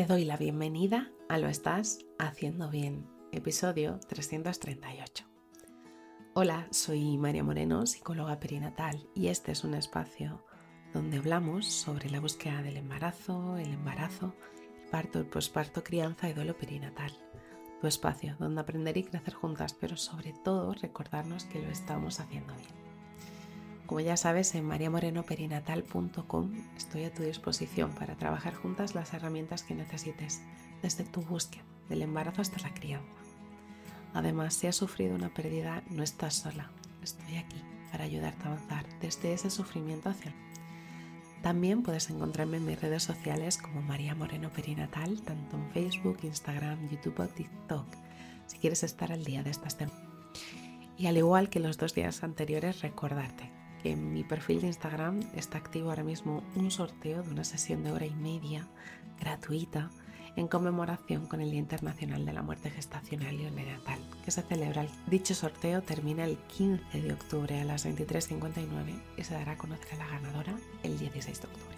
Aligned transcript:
Te 0.00 0.06
doy 0.06 0.24
la 0.24 0.38
bienvenida 0.38 1.10
a 1.28 1.36
Lo 1.36 1.46
Estás 1.46 1.98
Haciendo 2.18 2.70
Bien, 2.70 3.06
episodio 3.32 4.00
338. 4.08 5.26
Hola, 6.32 6.66
soy 6.70 7.18
María 7.18 7.44
Moreno, 7.44 7.84
psicóloga 7.84 8.40
perinatal, 8.40 9.06
y 9.14 9.26
este 9.26 9.52
es 9.52 9.62
un 9.62 9.74
espacio 9.74 10.42
donde 10.94 11.18
hablamos 11.18 11.66
sobre 11.66 12.08
la 12.08 12.18
búsqueda 12.18 12.62
del 12.62 12.78
embarazo, 12.78 13.58
el 13.58 13.74
embarazo, 13.74 14.32
el 14.84 14.88
parto, 14.90 15.18
el 15.18 15.26
posparto, 15.26 15.84
crianza 15.84 16.30
y 16.30 16.32
duelo 16.32 16.56
perinatal. 16.56 17.12
Tu 17.82 17.86
espacio 17.86 18.36
donde 18.38 18.62
aprender 18.62 18.96
y 18.96 19.04
crecer 19.04 19.34
juntas, 19.34 19.74
pero 19.74 19.98
sobre 19.98 20.32
todo 20.32 20.72
recordarnos 20.72 21.44
que 21.44 21.60
lo 21.60 21.68
estamos 21.68 22.20
haciendo 22.20 22.54
bien. 22.54 22.79
Como 23.90 23.98
ya 23.98 24.16
sabes, 24.16 24.54
en 24.54 24.64
mariamorenoperinatal.com 24.66 26.52
estoy 26.76 27.02
a 27.02 27.12
tu 27.12 27.24
disposición 27.24 27.90
para 27.90 28.14
trabajar 28.14 28.54
juntas 28.54 28.94
las 28.94 29.12
herramientas 29.14 29.64
que 29.64 29.74
necesites, 29.74 30.42
desde 30.80 31.02
tu 31.02 31.22
búsqueda, 31.22 31.64
del 31.88 32.02
embarazo 32.02 32.40
hasta 32.40 32.60
la 32.60 32.72
crianza. 32.72 33.18
Además, 34.14 34.54
si 34.54 34.68
has 34.68 34.76
sufrido 34.76 35.16
una 35.16 35.34
pérdida, 35.34 35.82
no 35.90 36.04
estás 36.04 36.34
sola. 36.34 36.70
Estoy 37.02 37.38
aquí 37.38 37.60
para 37.90 38.04
ayudarte 38.04 38.44
a 38.44 38.52
avanzar 38.52 38.86
desde 39.00 39.32
ese 39.32 39.50
sufrimiento 39.50 40.08
hacia 40.08 40.30
el 40.30 40.36
también 41.42 41.82
puedes 41.82 42.10
encontrarme 42.10 42.58
en 42.58 42.66
mis 42.66 42.80
redes 42.80 43.02
sociales 43.02 43.58
como 43.58 43.82
María 43.82 44.14
Moreno 44.14 44.50
Perinatal, 44.50 45.20
tanto 45.22 45.56
en 45.56 45.68
Facebook, 45.72 46.18
Instagram, 46.22 46.88
YouTube 46.90 47.18
o 47.18 47.26
TikTok, 47.26 47.86
si 48.46 48.58
quieres 48.58 48.84
estar 48.84 49.10
al 49.10 49.24
día 49.24 49.42
de 49.42 49.50
estas 49.50 49.76
temas. 49.76 49.96
Y 50.96 51.08
al 51.08 51.16
igual 51.16 51.50
que 51.50 51.58
los 51.58 51.76
dos 51.76 51.92
días 51.92 52.22
anteriores, 52.22 52.82
recordarte 52.82 53.58
en 53.84 54.12
mi 54.12 54.24
perfil 54.24 54.60
de 54.60 54.68
Instagram 54.68 55.20
está 55.34 55.58
activo 55.58 55.90
ahora 55.90 56.04
mismo 56.04 56.42
un 56.56 56.70
sorteo 56.70 57.22
de 57.22 57.30
una 57.30 57.44
sesión 57.44 57.82
de 57.82 57.92
hora 57.92 58.06
y 58.06 58.14
media 58.14 58.66
gratuita 59.18 59.90
en 60.36 60.48
conmemoración 60.48 61.26
con 61.26 61.40
el 61.40 61.50
Día 61.50 61.60
Internacional 61.60 62.24
de 62.24 62.32
la 62.32 62.42
Muerte 62.42 62.70
Gestacional 62.70 63.34
y 63.34 63.50
Neonatal, 63.50 63.98
que 64.24 64.30
se 64.30 64.42
celebra. 64.42 64.86
Dicho 65.06 65.34
sorteo 65.34 65.82
termina 65.82 66.24
el 66.24 66.38
15 66.38 67.00
de 67.00 67.12
octubre 67.12 67.60
a 67.60 67.64
las 67.64 67.86
23.59 67.86 69.00
y 69.16 69.24
se 69.24 69.34
dará 69.34 69.52
a 69.52 69.58
conocer 69.58 69.94
a 69.94 69.98
la 69.98 70.08
ganadora 70.08 70.54
el 70.82 70.98
16 70.98 71.40
de 71.40 71.46
octubre. 71.48 71.76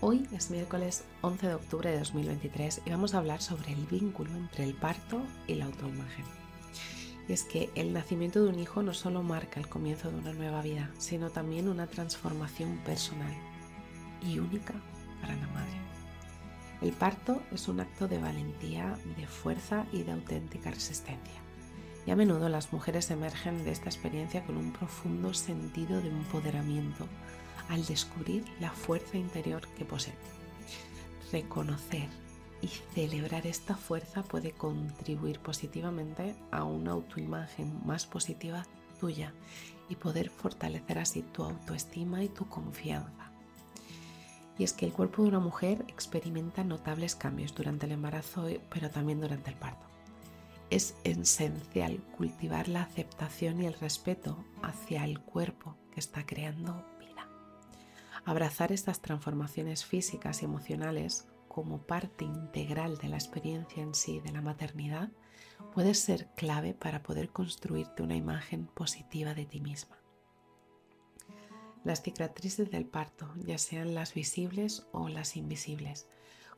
Hoy 0.00 0.28
es 0.32 0.50
miércoles 0.50 1.04
11 1.22 1.48
de 1.48 1.54
octubre 1.54 1.90
de 1.90 1.98
2023 1.98 2.82
y 2.84 2.90
vamos 2.90 3.14
a 3.14 3.18
hablar 3.18 3.40
sobre 3.40 3.72
el 3.72 3.86
vínculo 3.86 4.30
entre 4.32 4.64
el 4.64 4.74
parto 4.74 5.22
y 5.46 5.54
la 5.54 5.64
autoimagen. 5.66 6.43
Y 7.28 7.32
es 7.32 7.44
que 7.44 7.70
el 7.74 7.92
nacimiento 7.92 8.42
de 8.42 8.50
un 8.50 8.58
hijo 8.58 8.82
no 8.82 8.92
solo 8.92 9.22
marca 9.22 9.58
el 9.58 9.68
comienzo 9.68 10.10
de 10.10 10.18
una 10.18 10.32
nueva 10.32 10.60
vida, 10.62 10.90
sino 10.98 11.30
también 11.30 11.68
una 11.68 11.86
transformación 11.86 12.78
personal 12.84 13.34
y 14.22 14.38
única 14.38 14.74
para 15.20 15.34
la 15.36 15.46
madre. 15.48 15.84
El 16.82 16.92
parto 16.92 17.42
es 17.50 17.68
un 17.68 17.80
acto 17.80 18.08
de 18.08 18.18
valentía, 18.18 18.98
de 19.16 19.26
fuerza 19.26 19.86
y 19.92 20.02
de 20.02 20.12
auténtica 20.12 20.70
resistencia. 20.70 21.40
Y 22.06 22.10
a 22.10 22.16
menudo 22.16 22.50
las 22.50 22.72
mujeres 22.72 23.10
emergen 23.10 23.64
de 23.64 23.70
esta 23.70 23.88
experiencia 23.88 24.44
con 24.44 24.58
un 24.58 24.72
profundo 24.72 25.32
sentido 25.32 26.02
de 26.02 26.08
empoderamiento 26.08 27.06
al 27.70 27.86
descubrir 27.86 28.44
la 28.60 28.70
fuerza 28.70 29.16
interior 29.16 29.66
que 29.78 29.86
poseen. 29.86 30.16
Reconocer 31.32 32.08
y 32.64 32.68
celebrar 32.94 33.46
esta 33.46 33.76
fuerza 33.76 34.22
puede 34.22 34.52
contribuir 34.52 35.38
positivamente 35.40 36.34
a 36.50 36.64
una 36.64 36.92
autoimagen 36.92 37.78
más 37.84 38.06
positiva 38.06 38.64
tuya 38.98 39.34
y 39.90 39.96
poder 39.96 40.30
fortalecer 40.30 40.98
así 40.98 41.20
tu 41.20 41.42
autoestima 41.44 42.24
y 42.24 42.30
tu 42.30 42.48
confianza. 42.48 43.30
Y 44.56 44.64
es 44.64 44.72
que 44.72 44.86
el 44.86 44.94
cuerpo 44.94 45.22
de 45.22 45.28
una 45.28 45.40
mujer 45.40 45.84
experimenta 45.88 46.64
notables 46.64 47.14
cambios 47.14 47.54
durante 47.54 47.84
el 47.84 47.92
embarazo, 47.92 48.46
pero 48.70 48.88
también 48.88 49.20
durante 49.20 49.50
el 49.50 49.56
parto. 49.56 49.84
Es 50.70 50.96
esencial 51.04 51.98
cultivar 52.16 52.68
la 52.68 52.82
aceptación 52.82 53.60
y 53.60 53.66
el 53.66 53.74
respeto 53.74 54.42
hacia 54.62 55.04
el 55.04 55.20
cuerpo 55.20 55.76
que 55.92 56.00
está 56.00 56.24
creando 56.24 56.82
vida. 56.98 57.28
Abrazar 58.24 58.72
estas 58.72 59.02
transformaciones 59.02 59.84
físicas 59.84 60.40
y 60.40 60.46
emocionales 60.46 61.26
como 61.54 61.86
parte 61.86 62.24
integral 62.24 62.98
de 62.98 63.08
la 63.08 63.14
experiencia 63.14 63.80
en 63.80 63.94
sí 63.94 64.18
de 64.18 64.32
la 64.32 64.40
maternidad 64.40 65.12
puede 65.72 65.94
ser 65.94 66.26
clave 66.34 66.74
para 66.74 67.04
poder 67.04 67.28
construirte 67.30 68.02
una 68.02 68.16
imagen 68.16 68.66
positiva 68.66 69.34
de 69.34 69.46
ti 69.46 69.60
misma. 69.60 69.96
Las 71.84 72.02
cicatrices 72.02 72.72
del 72.72 72.86
parto, 72.86 73.32
ya 73.36 73.56
sean 73.58 73.94
las 73.94 74.14
visibles 74.14 74.88
o 74.90 75.08
las 75.08 75.36
invisibles, 75.36 76.08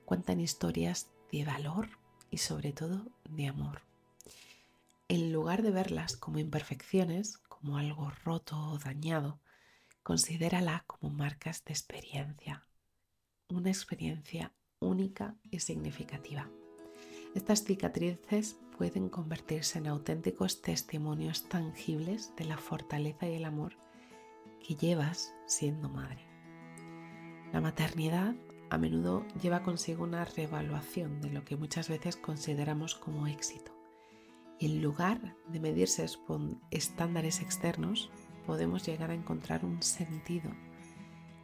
cuentan 0.07 0.41
historias 0.41 1.11
de 1.31 1.45
valor 1.45 1.91
y 2.31 2.39
sobre 2.39 2.73
todo 2.73 3.05
de 3.29 3.49
amor. 3.49 3.83
En 5.09 5.31
lugar 5.31 5.61
de 5.61 5.73
verlas 5.73 6.17
como 6.17 6.39
imperfecciones, 6.39 7.37
como 7.37 7.77
algo 7.77 8.11
roto 8.25 8.59
o 8.59 8.79
dañado, 8.79 9.41
considérala 10.03 10.85
como 10.87 11.13
marcas 11.13 11.67
de 11.67 11.75
experiencia, 11.75 12.67
una 13.51 13.69
experiencia 13.69 14.55
única 14.81 15.35
y 15.51 15.61
significativa. 15.61 16.49
Estas 17.35 17.65
cicatrices 17.65 18.59
pueden 18.77 19.09
convertirse 19.09 19.79
en 19.79 19.87
auténticos 19.87 20.63
testimonios 20.63 21.49
tangibles 21.49 22.35
de 22.37 22.45
la 22.45 22.57
fortaleza 22.57 23.29
y 23.29 23.35
el 23.35 23.45
amor 23.45 23.77
que 24.67 24.75
llevas 24.75 25.35
siendo 25.47 25.89
madre. 25.89 26.25
La 27.53 27.61
maternidad 27.61 28.35
a 28.71 28.79
menudo 28.79 29.25
lleva 29.41 29.63
consigo 29.63 30.05
una 30.05 30.25
reevaluación 30.25 31.21
de 31.21 31.31
lo 31.31 31.45
que 31.45 31.57
muchas 31.57 31.89
veces 31.89 32.17
consideramos 32.17 32.95
como 32.95 33.27
éxito. 33.27 33.73
En 34.59 34.83
lugar 34.83 35.37
de 35.49 35.61
medirse 35.61 36.07
estándares 36.71 37.41
externos, 37.41 38.11
podemos 38.47 38.87
llegar 38.87 39.11
a 39.11 39.15
encontrar 39.15 39.65
un 39.65 39.83
sentido 39.83 40.51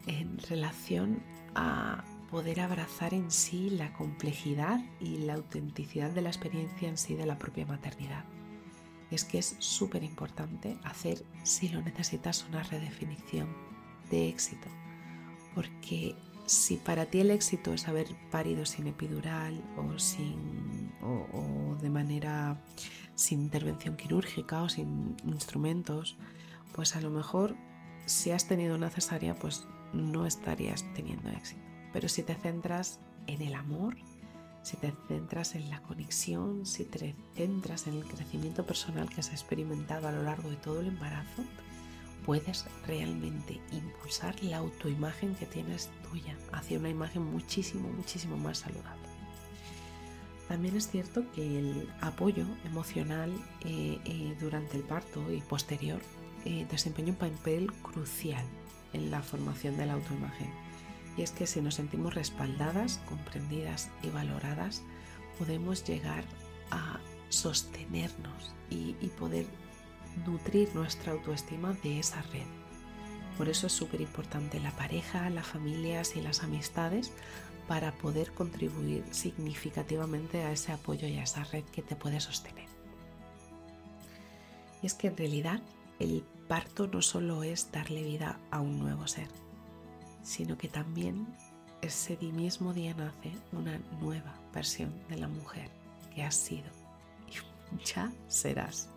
en 0.06 0.38
relación 0.38 1.22
a 1.54 2.04
poder 2.32 2.60
abrazar 2.60 3.12
en 3.12 3.30
sí 3.30 3.68
la 3.68 3.92
complejidad 3.92 4.80
y 4.98 5.18
la 5.18 5.34
autenticidad 5.34 6.10
de 6.10 6.22
la 6.22 6.30
experiencia 6.30 6.88
en 6.88 6.96
sí 6.96 7.14
de 7.14 7.26
la 7.26 7.38
propia 7.38 7.66
maternidad. 7.66 8.24
Es 9.10 9.24
que 9.24 9.38
es 9.38 9.54
súper 9.58 10.02
importante 10.02 10.78
hacer, 10.82 11.26
si 11.42 11.68
lo 11.68 11.82
necesitas, 11.82 12.46
una 12.48 12.62
redefinición 12.62 13.54
de 14.10 14.30
éxito. 14.30 14.66
Porque 15.54 16.16
si 16.46 16.78
para 16.78 17.04
ti 17.04 17.20
el 17.20 17.30
éxito 17.30 17.74
es 17.74 17.86
haber 17.86 18.06
parido 18.30 18.64
sin 18.64 18.86
epidural 18.86 19.62
o, 19.76 19.98
sin, 19.98 20.90
o 21.02 21.76
de 21.82 21.90
manera 21.90 22.64
sin 23.14 23.42
intervención 23.42 23.94
quirúrgica 23.94 24.62
o 24.62 24.70
sin 24.70 25.16
instrumentos, 25.26 26.16
pues 26.74 26.96
a 26.96 27.02
lo 27.02 27.10
mejor 27.10 27.54
si 28.06 28.30
has 28.30 28.48
tenido 28.48 28.74
una 28.74 28.88
cesárea, 28.88 29.34
pues 29.34 29.66
no 29.92 30.24
estarías 30.24 30.86
teniendo 30.94 31.28
éxito. 31.28 31.71
Pero 31.92 32.08
si 32.08 32.22
te 32.22 32.34
centras 32.34 33.00
en 33.26 33.42
el 33.42 33.54
amor, 33.54 33.96
si 34.62 34.76
te 34.76 34.92
centras 35.08 35.54
en 35.54 35.68
la 35.70 35.82
conexión, 35.82 36.66
si 36.66 36.84
te 36.84 37.14
centras 37.34 37.86
en 37.86 37.94
el 37.94 38.04
crecimiento 38.04 38.64
personal 38.64 39.08
que 39.08 39.20
has 39.20 39.30
experimentado 39.30 40.08
a 40.08 40.12
lo 40.12 40.22
largo 40.22 40.50
de 40.50 40.56
todo 40.56 40.80
el 40.80 40.88
embarazo, 40.88 41.44
puedes 42.24 42.66
realmente 42.86 43.60
impulsar 43.72 44.40
la 44.42 44.58
autoimagen 44.58 45.34
que 45.34 45.46
tienes 45.46 45.90
tuya 46.08 46.36
hacia 46.52 46.78
una 46.78 46.88
imagen 46.88 47.24
muchísimo, 47.24 47.88
muchísimo 47.88 48.36
más 48.36 48.58
saludable. 48.58 49.02
También 50.48 50.76
es 50.76 50.88
cierto 50.88 51.24
que 51.32 51.58
el 51.58 51.88
apoyo 52.00 52.44
emocional 52.64 53.32
eh, 53.64 53.98
eh, 54.04 54.36
durante 54.40 54.76
el 54.76 54.82
parto 54.82 55.32
y 55.32 55.40
posterior 55.40 56.00
eh, 56.44 56.66
desempeña 56.70 57.10
un 57.10 57.16
papel 57.16 57.72
crucial 57.82 58.44
en 58.92 59.10
la 59.10 59.22
formación 59.22 59.76
de 59.76 59.86
la 59.86 59.94
autoimagen 59.94 60.50
y 61.16 61.22
es 61.22 61.30
que 61.30 61.46
si 61.46 61.60
nos 61.60 61.74
sentimos 61.74 62.14
respaldadas, 62.14 63.00
comprendidas 63.08 63.90
y 64.02 64.08
valoradas, 64.08 64.82
podemos 65.38 65.84
llegar 65.84 66.24
a 66.70 66.98
sostenernos 67.28 68.54
y, 68.70 68.92
poder 69.18 69.46
nutrir 70.26 70.74
nuestra 70.74 71.12
autoestima 71.12 71.72
de 71.82 71.98
esa 71.98 72.22
red. 72.22 72.46
Por 73.36 73.48
eso 73.48 73.66
es 73.66 73.72
súper 73.72 74.00
importante 74.00 74.60
la 74.60 74.70
pareja, 74.72 75.30
las 75.30 75.46
familias 75.46 76.16
y 76.16 76.20
las 76.20 76.42
amistades 76.42 77.12
para 77.68 77.92
poder 77.92 78.32
contribuir 78.32 79.04
significativamente 79.10 80.42
a 80.42 80.52
ese 80.52 80.72
apoyo 80.72 81.06
y 81.06 81.18
a 81.18 81.22
esa 81.22 81.44
red 81.44 81.64
que 81.64 81.82
te 81.82 81.96
puede 81.96 82.20
sostener. 82.20 82.68
Y 84.82 84.86
es 84.86 84.94
que 84.94 85.08
en 85.08 85.16
realidad 85.16 85.60
el 85.98 86.24
parto 86.48 86.86
no 86.86 87.00
solo 87.02 87.42
es 87.42 87.70
darle 87.72 88.02
vida 88.02 88.38
a 88.50 88.60
un 88.60 88.78
nuevo 88.78 89.06
ser, 89.06 89.28
sino 90.22 90.56
que 90.56 90.68
también 90.68 91.26
ese 91.80 92.16
mismo 92.18 92.72
día 92.72 92.94
nace 92.94 93.32
una 93.52 93.78
nueva 94.00 94.34
versión 94.54 94.92
de 95.08 95.18
la 95.18 95.28
mujer 95.28 95.70
que 96.14 96.22
has 96.22 96.36
sido 96.36 96.70
y 97.72 97.84
ya 97.84 98.12
serás. 98.28 98.88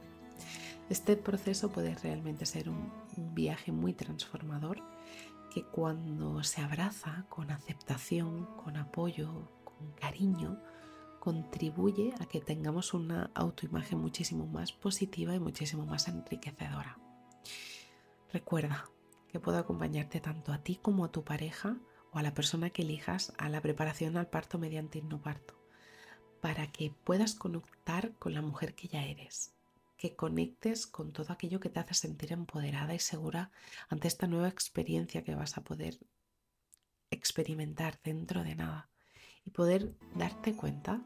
Este 0.89 1.16
proceso 1.16 1.69
puede 1.72 1.95
realmente 1.95 2.45
ser 2.45 2.69
un, 2.69 2.92
un 3.18 3.33
viaje 3.33 3.72
muy 3.72 3.94
transformador 3.94 4.81
que 5.51 5.63
cuando 5.63 6.44
se 6.44 6.62
abraza 6.62 7.25
con 7.30 7.50
aceptación, 7.50 8.45
con 8.57 8.77
apoyo, 8.77 9.50
con 9.63 9.92
cariño, 9.94 10.60
contribuye 11.19 12.13
a 12.19 12.25
que 12.25 12.39
tengamos 12.39 12.94
una 12.94 13.31
autoimagen 13.33 13.98
muchísimo 13.98 14.45
más 14.45 14.74
positiva 14.74 15.33
y 15.33 15.39
muchísimo 15.39 15.86
más 15.86 16.07
enriquecedora. 16.07 17.00
Recuerda 18.31 18.86
que 19.35 19.41
puedo 19.41 19.57
acompañarte 19.57 20.21
tanto 20.21 20.53
a 20.53 20.59
ti 20.59 20.79
como 20.81 21.03
a 21.03 21.11
tu 21.11 21.25
pareja 21.25 21.75
o 22.13 22.19
a 22.19 22.23
la 22.23 22.33
persona 22.33 22.69
que 22.69 22.83
elijas 22.83 23.33
a 23.37 23.49
la 23.49 23.59
preparación 23.59 24.15
al 24.15 24.29
parto 24.29 24.57
mediante 24.57 25.01
parto 25.21 25.59
para 26.39 26.71
que 26.71 26.93
puedas 27.03 27.35
conectar 27.35 28.13
con 28.13 28.33
la 28.33 28.41
mujer 28.41 28.75
que 28.75 28.87
ya 28.87 29.03
eres, 29.03 29.53
que 29.97 30.15
conectes 30.15 30.87
con 30.87 31.11
todo 31.11 31.33
aquello 31.33 31.59
que 31.59 31.67
te 31.67 31.81
hace 31.81 31.95
sentir 31.95 32.31
empoderada 32.31 32.95
y 32.95 32.99
segura 32.99 33.51
ante 33.89 34.07
esta 34.07 34.25
nueva 34.25 34.47
experiencia 34.47 35.25
que 35.25 35.35
vas 35.35 35.57
a 35.57 35.65
poder 35.65 35.99
experimentar 37.11 37.99
dentro 38.05 38.41
de 38.41 38.55
nada 38.55 38.89
y 39.43 39.49
poder 39.49 39.97
darte 40.15 40.55
cuenta 40.55 41.01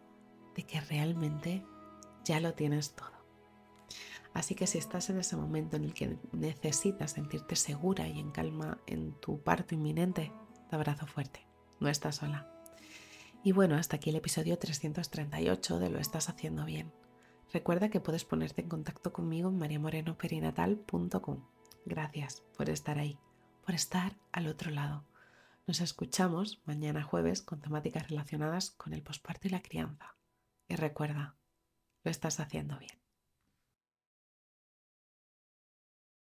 de 0.56 0.68
que 0.68 0.80
realmente 0.82 1.66
ya 2.24 2.40
lo 2.40 2.54
tienes 2.54 2.94
todo. 2.94 3.19
Así 4.34 4.56
que 4.56 4.68
si 4.68 4.78
estás 4.78 5.10
en 5.10 5.20
ese 5.20 5.36
momento 5.36 5.76
en 5.76 5.86
el 5.86 5.94
que 5.94 6.18
necesitas 6.32 7.12
sentirte 7.12 7.56
segura 7.56 8.08
y 8.08 8.20
en 8.20 8.32
calma 8.32 8.80
en 8.86 9.14
tu 9.20 9.42
parto 9.42 9.76
inminente, 9.76 10.32
te 10.70 10.76
abrazo 10.76 11.08
fuerte. 11.08 11.48
No 11.80 11.90
estás 11.90 12.18
sola. 12.18 12.48
Y 13.44 13.54
bueno, 13.54 13.76
hasta 13.76 13.96
aquí 13.96 14.10
el 14.10 14.18
episodio 14.18 14.58
338 14.58 15.80
de 15.80 15.90
Lo 15.90 16.00
estás 16.00 16.30
haciendo 16.30 16.66
bien. 16.66 16.92
Recuerda 17.52 17.90
que 17.90 18.00
puedes 18.00 18.26
ponerte 18.26 18.62
en 18.62 18.70
contacto 18.70 19.12
conmigo 19.12 19.50
en 19.50 19.58
mariamorenoperinatal.com. 19.58 21.46
Gracias 21.86 22.44
por 22.56 22.70
estar 22.70 23.00
ahí, 23.00 23.18
por 23.66 23.74
estar 23.74 24.18
al 24.32 24.48
otro 24.48 24.72
lado. 24.72 25.06
Nos 25.66 25.82
escuchamos 25.82 26.62
mañana 26.66 27.02
jueves 27.04 27.42
con 27.42 27.62
temáticas 27.62 28.10
relacionadas 28.10 28.72
con 28.72 28.94
el 28.94 29.02
posparto 29.02 29.48
y 29.48 29.52
la 29.52 29.62
crianza. 29.62 30.16
Y 30.68 30.76
recuerda, 30.76 31.36
lo 32.04 32.12
estás 32.12 32.40
haciendo 32.40 32.78
bien. 32.78 32.99